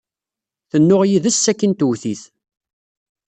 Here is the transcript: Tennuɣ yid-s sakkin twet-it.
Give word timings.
Tennuɣ 0.69 1.01
yid-s 1.09 1.37
sakkin 1.43 1.73
twet-it. 1.79 2.21